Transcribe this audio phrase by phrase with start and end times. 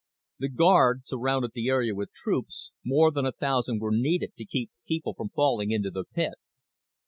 [0.39, 4.71] The guard surrounded the area with troops more than a thousand were needed to keep
[4.87, 6.33] people from falling into the pit.